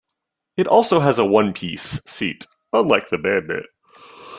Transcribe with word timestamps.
It 0.57 0.65
also 0.65 0.99
has 0.99 1.19
a 1.19 1.25
one-piece 1.25 2.01
seat, 2.07 2.47
unlike 2.73 3.11
the 3.11 3.19
Bandit. 3.19 3.67